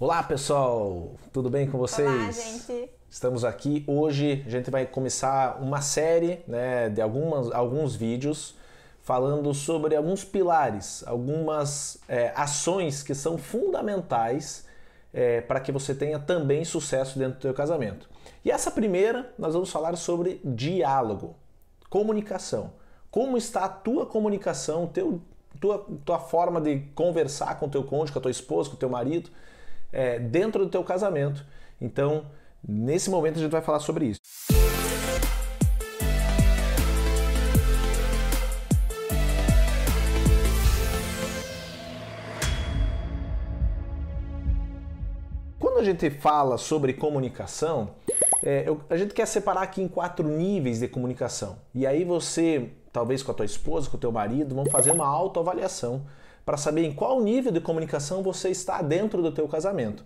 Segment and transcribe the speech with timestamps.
[0.00, 2.08] Olá pessoal, tudo bem com vocês?
[2.08, 2.90] Olá, gente.
[3.08, 4.42] Estamos aqui hoje.
[4.44, 8.56] A gente vai começar uma série né, de algumas, alguns vídeos
[9.02, 14.66] falando sobre alguns pilares, algumas é, ações que são fundamentais
[15.12, 18.10] é, para que você tenha também sucesso dentro do seu casamento.
[18.44, 21.36] E essa primeira, nós vamos falar sobre diálogo,
[21.88, 22.72] comunicação.
[23.12, 25.20] Como está a tua comunicação, teu,
[25.60, 28.78] tua, tua forma de conversar com o teu cônjuge, com a tua esposa, com o
[28.78, 29.30] teu marido,
[29.94, 31.46] é, dentro do teu casamento.
[31.80, 32.26] Então,
[32.66, 34.20] nesse momento a gente vai falar sobre isso.
[45.58, 47.90] Quando a gente fala sobre comunicação,
[48.42, 51.58] é, eu, a gente quer separar aqui em quatro níveis de comunicação.
[51.72, 55.06] E aí você, talvez com a tua esposa, com o teu marido, vão fazer uma
[55.06, 56.04] autoavaliação
[56.44, 60.04] para saber em qual nível de comunicação você está dentro do teu casamento.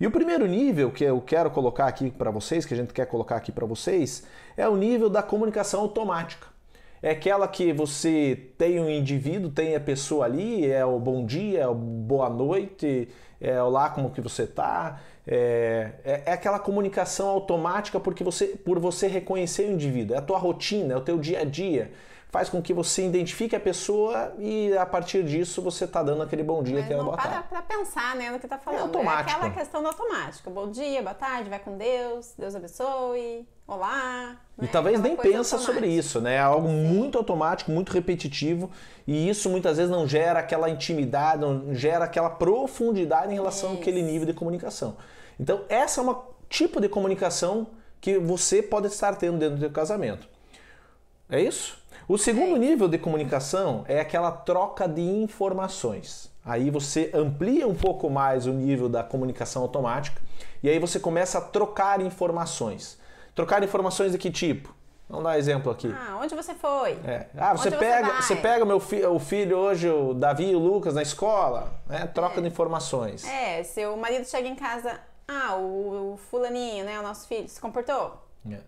[0.00, 3.06] E o primeiro nível que eu quero colocar aqui para vocês, que a gente quer
[3.06, 4.22] colocar aqui para vocês,
[4.56, 6.46] é o nível da comunicação automática.
[7.02, 11.60] É aquela que você tem um indivíduo, tem a pessoa ali, é o bom dia,
[11.60, 13.08] é o boa noite,
[13.40, 18.46] é o lá como que você está, é, é, é, aquela comunicação automática porque você,
[18.46, 21.92] por você reconhecer o indivíduo, é a tua rotina, é o teu dia a dia
[22.30, 26.42] faz com que você identifique a pessoa e a partir disso você está dando aquele
[26.42, 27.48] bom dia, Mas aquela boa para tarde.
[27.48, 28.80] para pensar né, no que está falando.
[28.80, 29.30] É automático.
[29.30, 30.50] É aquela questão do automático.
[30.50, 34.36] Bom dia, boa tarde, vai com Deus, Deus abençoe, olá.
[34.58, 34.68] E né?
[34.70, 35.72] talvez Aquela nem pensa automática.
[35.72, 36.34] sobre isso, né?
[36.34, 38.70] É algo muito automático, muito repetitivo,
[39.06, 43.80] e isso muitas vezes não gera aquela intimidade, não gera aquela profundidade em relação Isso.
[43.80, 44.96] àquele nível de comunicação.
[45.40, 47.68] Então, essa é uma tipo de comunicação
[48.00, 50.28] que você pode estar tendo dentro do seu casamento.
[51.30, 51.78] É isso?
[52.08, 56.32] O segundo nível de comunicação é aquela troca de informações.
[56.44, 60.22] Aí você amplia um pouco mais o nível da comunicação automática
[60.62, 62.98] e aí você começa a trocar informações.
[63.34, 64.74] Trocar informações de que tipo?
[65.08, 65.94] Vamos dar um exemplo aqui.
[65.94, 66.92] Ah, onde você foi?
[67.04, 67.28] É.
[67.36, 68.22] Ah, você Onde você pega, vai?
[68.22, 72.06] você pega meu fi, o filho hoje, o Davi e o Lucas na escola, né?
[72.06, 73.26] Troca de informações.
[73.26, 77.60] É, seu marido chega em casa, ah, o, o fulaninho, né, o nosso filho, se
[77.60, 78.22] comportou?
[78.50, 78.58] É.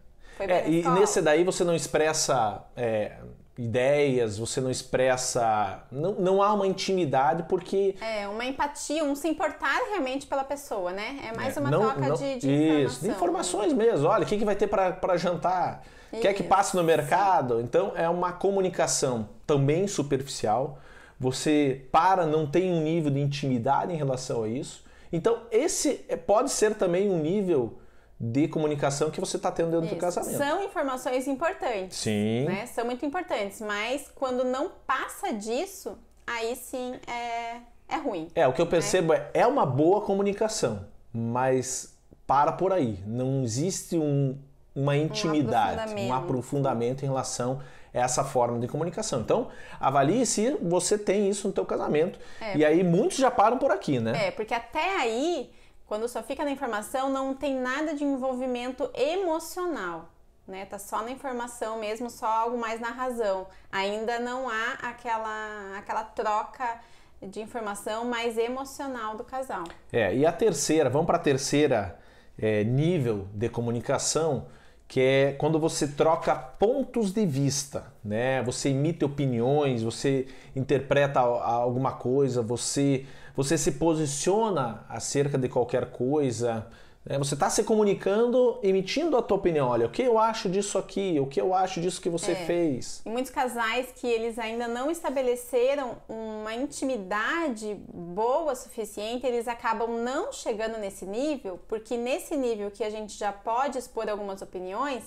[0.41, 3.13] Foi bem É, e nesse daí você não expressa é,
[3.59, 5.83] ideias, você não expressa.
[5.91, 7.95] Não, não há uma intimidade porque.
[8.01, 11.19] É, uma empatia, um se importar realmente pela pessoa, né?
[11.31, 12.51] É mais é, uma não- troca não- de, de
[12.85, 14.09] Isso, de informações mesmo.
[14.09, 15.83] Olha, o que, que vai ter para jantar?
[16.11, 16.49] Quer que Isso.
[16.49, 17.61] passe no mercado?
[17.61, 20.79] Então é uma comunicação também superficial.
[21.19, 24.83] Você para, não tem um nível de intimidade em relação a isso.
[25.13, 27.79] Então esse é- pode ser também um nível
[28.23, 29.97] de comunicação que você está tendo dentro do Isso.
[29.97, 30.37] casamento.
[30.37, 31.97] São informações importantes.
[31.97, 32.45] Sim.
[32.45, 32.67] né?
[32.67, 37.57] São muito importantes, mas quando não passa disso, aí sim é,
[37.89, 38.29] é ruim.
[38.35, 43.03] É, o que eu percebo é, é uma boa comunicação, mas para por aí.
[43.07, 44.37] Não existe um-
[44.77, 46.13] uma intimidade, um aprofundamento.
[46.15, 47.61] aprofundamento em relação
[47.93, 49.21] a essa forma de comunicação.
[49.21, 49.49] Então,
[49.81, 52.19] avalie se você tem isso no teu casamento.
[52.41, 52.57] É.
[52.57, 54.29] E aí muitos já param por aqui, né?
[54.29, 55.51] É, porque até aí,
[55.91, 60.09] quando só fica na informação, não tem nada de envolvimento emocional.
[60.47, 60.65] Né?
[60.65, 63.49] Tá só na informação mesmo, só algo mais na razão.
[63.73, 66.79] Ainda não há aquela, aquela troca
[67.21, 69.65] de informação mais emocional do casal.
[69.93, 71.99] É, e a terceira, vamos para a terceira
[72.39, 74.47] é, nível de comunicação,
[74.87, 78.45] que é quando você troca pontos de vista, né?
[78.45, 83.07] Você imita opiniões, você interpreta alguma coisa, você,
[83.37, 86.67] você se posiciona acerca de qualquer coisa.
[87.05, 87.17] Né?
[87.19, 89.69] Você está se comunicando, emitindo a tua opinião.
[89.69, 91.19] Olha, o que eu acho disso aqui?
[91.19, 92.35] O que eu acho disso que você É.
[92.35, 93.01] fez?
[93.07, 100.33] E muitos casais que eles ainda não estabeleceram uma intimidade boa suficiente, eles acabam não
[100.33, 105.05] chegando nesse nível, porque nesse nível que a gente já pode expor algumas opiniões,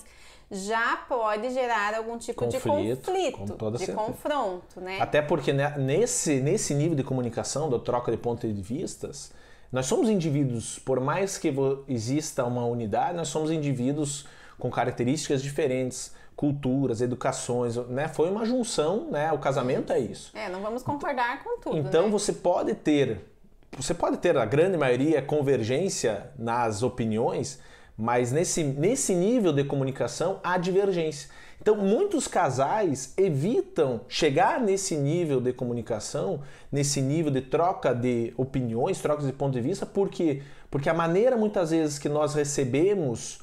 [0.50, 3.98] já pode gerar algum tipo Conflito, de conflito, de certeza.
[3.98, 5.00] confronto, né?
[5.00, 9.32] Até porque né, nesse, nesse nível de comunicação, da troca de pontos de vistas,
[9.74, 11.52] nós somos indivíduos, por mais que
[11.88, 14.24] exista uma unidade, nós somos indivíduos
[14.56, 18.06] com características diferentes, culturas, educações, né?
[18.06, 19.32] Foi uma junção, né?
[19.32, 20.30] O casamento é isso.
[20.32, 22.08] É, não vamos concordar com tudo, Então né?
[22.08, 23.24] você pode ter,
[23.76, 27.58] você pode ter a grande maioria convergência nas opiniões,
[27.98, 31.28] mas nesse, nesse nível de comunicação há divergência.
[31.64, 39.00] Então muitos casais evitam chegar nesse nível de comunicação, nesse nível de troca de opiniões,
[39.00, 43.38] trocas de ponto de vista, porque porque a maneira muitas vezes que nós recebemos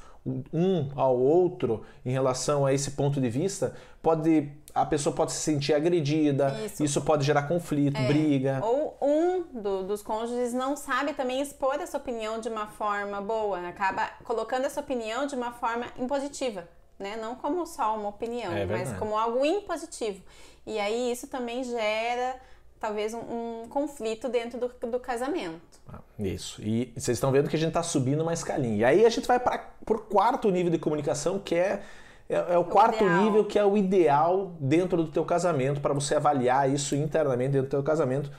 [0.52, 5.40] um ao outro em relação a esse ponto de vista, pode a pessoa pode se
[5.40, 8.06] sentir agredida, isso, isso pode gerar conflito, é.
[8.06, 8.60] briga.
[8.62, 13.66] Ou um do, dos cônjuges não sabe também expor essa opinião de uma forma boa,
[13.66, 16.68] acaba colocando essa opinião de uma forma impositiva,
[17.02, 17.16] né?
[17.20, 20.22] Não como só uma opinião, é mas como algo impositivo.
[20.66, 22.36] E aí isso também gera
[22.80, 25.60] talvez um, um conflito dentro do, do casamento.
[25.88, 26.62] Ah, isso.
[26.62, 28.76] E vocês estão vendo que a gente está subindo uma escalinha.
[28.76, 31.82] E aí a gente vai para o quarto nível de comunicação, que é
[32.28, 36.14] é, é o, quarto nível que é o ideal dentro do teu casamento para você
[36.14, 38.30] avaliar isso internamente dentro do teu casamento,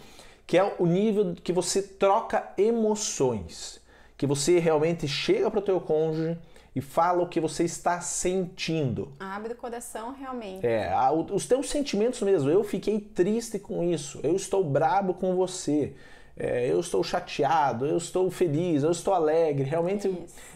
[0.48, 3.80] que é o nível que você troca emoções,
[4.18, 6.38] que você realmente chega para o teu cônjuge
[6.76, 9.12] e fala o que você está sentindo.
[9.20, 10.66] Abre o coração realmente.
[10.66, 10.92] É,
[11.32, 12.50] os teus sentimentos mesmo.
[12.50, 14.20] Eu fiquei triste com isso.
[14.24, 15.94] Eu estou brabo com você
[16.36, 19.64] é, eu estou chateado, eu estou feliz, eu estou alegre.
[19.64, 20.08] Realmente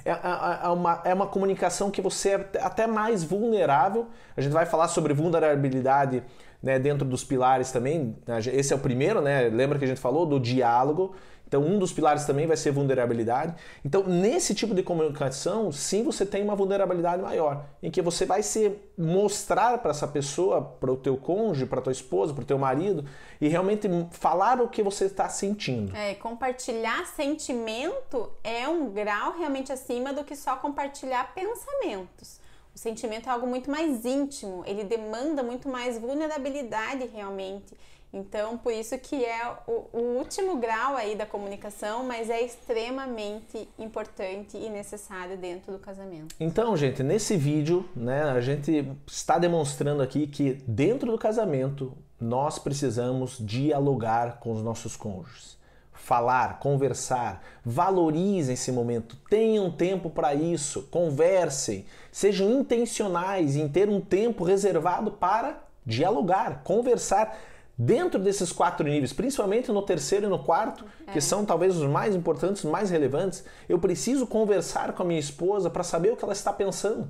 [0.03, 4.07] é, é, é, é, uma, é uma comunicação que você é até mais vulnerável.
[4.35, 6.23] A gente vai falar sobre vulnerabilidade
[6.61, 8.15] né, dentro dos pilares também.
[8.51, 9.49] Esse é o primeiro, né?
[9.49, 11.15] Lembra que a gente falou do diálogo.
[11.47, 13.55] Então, um dos pilares também vai ser vulnerabilidade.
[13.83, 18.43] Então, nesse tipo de comunicação, sim, você tem uma vulnerabilidade maior, em que você vai
[18.43, 22.57] se mostrar para essa pessoa, para o teu cônjuge, para tua esposa, para o teu
[22.57, 23.05] marido,
[23.39, 25.95] e realmente falar o que você está sentindo.
[25.95, 32.45] É, compartilhar sentimento é um grau realmente acima do que só compartilhar pensamentos.
[32.77, 37.75] O sentimento é algo muito mais íntimo, ele demanda muito mais vulnerabilidade realmente.
[38.13, 43.67] Então, por isso que é o, o, último grau aí da comunicação, mas é extremamente
[43.79, 46.35] importante e necessário dentro do casamento.
[46.39, 52.59] Então, gente, nesse vídeo, né, a gente está demonstrando aqui que dentro do casamento nós
[52.59, 55.57] precisamos dialogar com os nossos cônjuges.
[55.97, 63.99] Falar, conversar, valorizem esse momento, tenham tempo para isso, conversem, sejam intencionais em ter um
[63.99, 67.37] tempo reservado para dialogar, conversar
[67.77, 71.11] dentro desses quatro níveis, principalmente no terceiro e no quarto, é.
[71.11, 75.19] que são talvez os mais importantes, os mais relevantes, eu preciso conversar com a minha
[75.19, 77.07] esposa para saber o que ela está pensando,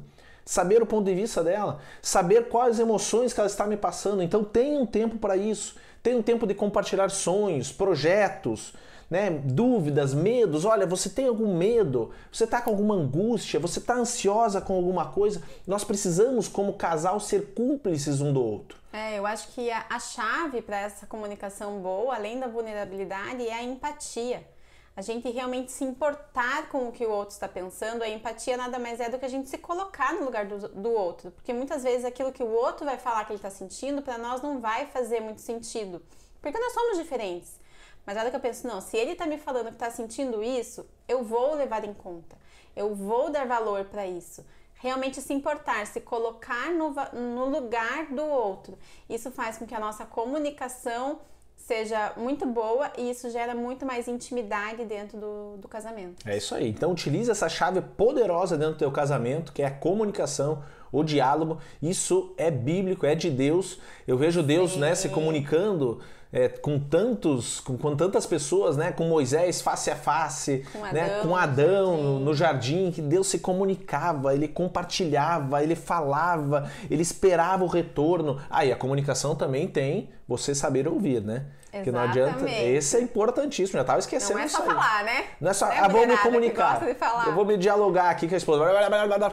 [0.48, 4.24] saber o ponto de vista dela, saber quais emoções que ela está me passando.
[4.24, 8.74] Então tenha um tempo para isso, tenha um tempo de compartilhar sonhos, projetos,
[9.10, 10.64] né, dúvidas, medos.
[10.64, 12.12] Olha, você tem algum medo?
[12.32, 13.60] Você está com alguma angústia?
[13.60, 15.44] Você está ansiosa com alguma coisa?
[15.68, 18.78] Nós precisamos, como casal, ser cúmplices um do outro.
[18.94, 23.54] É, eu acho que a, a chave para essa comunicação boa, além da vulnerabilidade, é
[23.54, 24.44] a empatia.
[24.98, 28.02] A gente realmente se importar com o que o outro está pensando.
[28.02, 30.92] A empatia nada mais é do que a gente se colocar no lugar do, do
[30.92, 31.30] outro.
[31.30, 34.42] Porque muitas vezes aquilo que o outro vai falar que ele está sentindo, para nós
[34.42, 36.02] não vai fazer muito sentido.
[36.42, 37.60] Porque nós somos diferentes.
[38.08, 40.44] Mas a hora que eu penso, não, se ele tá me falando que tá sentindo
[40.44, 42.36] isso, eu vou levar em conta.
[42.76, 44.44] Eu vou dar valor para isso.
[44.80, 48.80] Realmente se importar, se colocar no, no lugar do outro.
[49.08, 51.20] Isso faz com que a nossa comunicação
[51.58, 56.26] seja muito boa e isso gera muito mais intimidade dentro do, do casamento.
[56.26, 56.70] É isso aí.
[56.70, 61.60] Então utilize essa chave poderosa dentro do teu casamento, que é a comunicação, o diálogo.
[61.82, 63.80] Isso é bíblico, é de Deus.
[64.08, 66.00] Eu vejo Deus né, se comunicando
[66.32, 70.88] é, com tantos, com, com, tantas pessoas, né, com Moisés face a face, com né,
[70.90, 76.70] Adão, né, com Adão no, no, jardim, que Deus se comunicava, ele compartilhava, ele falava,
[76.90, 78.40] ele esperava o retorno.
[78.50, 81.46] Aí ah, a comunicação também tem você saber ouvir, né?
[81.84, 82.50] Que não adianta.
[82.50, 85.26] Esse é importantíssimo, já estava esquecendo Não é só falar, né?
[85.40, 86.82] Não é só, é ah, vou me comunicar.
[87.26, 88.64] Eu vou me dialogar aqui com a esposa.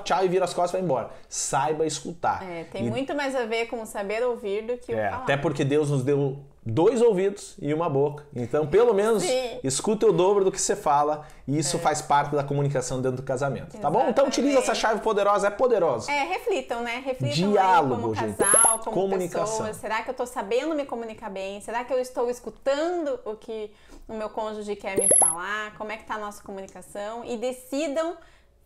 [0.05, 1.11] Tchau e vira as costas e vai embora.
[1.29, 2.43] Saiba escutar.
[2.49, 2.91] É, tem e...
[2.91, 5.09] muito mais a ver com saber ouvir do que é.
[5.09, 8.27] Até porque Deus nos deu dois ouvidos e uma boca.
[8.35, 9.61] Então, pelo menos, Sim.
[9.63, 11.81] escuta o dobro do que você fala e isso é.
[11.81, 13.83] faz parte da comunicação dentro do casamento, Exatamente.
[13.83, 14.09] tá bom?
[14.09, 16.11] Então, utilize essa chave poderosa, é poderosa.
[16.11, 17.03] É, reflitam, né?
[17.05, 19.67] Reflitam Diálogo, como casal, como comunicação.
[19.67, 19.75] Pessoa.
[19.75, 21.61] Será que eu estou sabendo me comunicar bem?
[21.61, 23.71] Será que eu estou escutando o que
[24.09, 25.77] o meu cônjuge quer me falar?
[25.77, 27.25] Como é que tá a nossa comunicação?
[27.25, 28.17] E decidam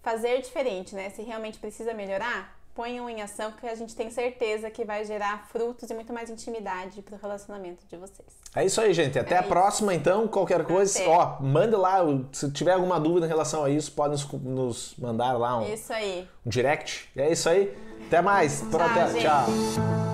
[0.03, 1.11] fazer diferente, né?
[1.11, 5.49] Se realmente precisa melhorar, ponham em ação que a gente tem certeza que vai gerar
[5.51, 8.29] frutos e muito mais intimidade para o relacionamento de vocês.
[8.55, 9.19] É isso aí, gente.
[9.19, 9.49] Até é a isso.
[9.49, 10.29] próxima, então.
[10.29, 11.09] Qualquer coisa, Até.
[11.09, 11.99] ó, manda lá.
[12.31, 16.29] Se tiver alguma dúvida em relação a isso, pode nos, mandar lá um, isso aí.
[16.47, 17.11] um direct.
[17.17, 17.77] É isso aí.
[18.07, 18.61] Até mais.
[18.61, 18.79] Tchau,
[19.21, 20.08] Tchau.